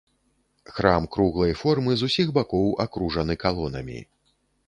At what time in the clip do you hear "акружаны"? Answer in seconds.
2.87-3.39